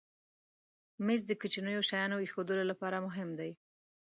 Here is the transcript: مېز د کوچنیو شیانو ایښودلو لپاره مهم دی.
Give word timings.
مېز 1.05 1.21
د 1.27 1.31
کوچنیو 1.41 1.87
شیانو 1.89 2.21
ایښودلو 2.23 2.63
لپاره 2.71 2.97
مهم 3.07 3.29
دی. 3.39 3.51